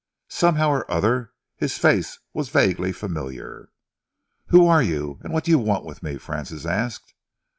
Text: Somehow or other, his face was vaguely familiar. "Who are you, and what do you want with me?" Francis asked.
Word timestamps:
Somehow 0.31 0.71
or 0.71 0.89
other, 0.89 1.31
his 1.57 1.77
face 1.77 2.17
was 2.33 2.49
vaguely 2.49 2.91
familiar. 2.91 3.69
"Who 4.47 4.65
are 4.67 4.81
you, 4.81 5.19
and 5.23 5.31
what 5.31 5.43
do 5.43 5.51
you 5.51 5.59
want 5.59 5.85
with 5.85 6.01
me?" 6.01 6.17
Francis 6.17 6.65
asked. 6.65 7.13